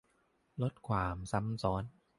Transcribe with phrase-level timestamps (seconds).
[0.61, 1.83] ลดความซ้ำซ้อน